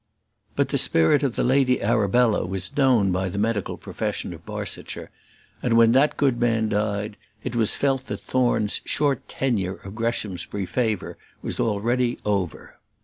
[0.55, 5.11] But the spirit of the Lady Arabella was known by the medical profession of Barsetshire,
[5.61, 10.65] and when that good man died it was felt that Thorne's short tenure of Greshamsbury
[10.65, 12.79] favour was already over.